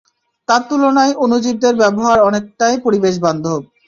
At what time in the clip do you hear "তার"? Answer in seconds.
0.47-0.61